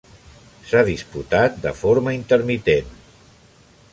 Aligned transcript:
S'ha 0.69 0.79
disputat 0.87 1.59
de 1.67 1.75
forma 1.83 2.15
intermitent. 2.19 2.91